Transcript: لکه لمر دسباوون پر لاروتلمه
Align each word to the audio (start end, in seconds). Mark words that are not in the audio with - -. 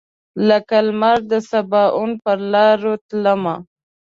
لکه 0.47 0.77
لمر 0.87 1.17
دسباوون 1.31 2.11
پر 2.23 2.37
لاروتلمه 2.51 3.55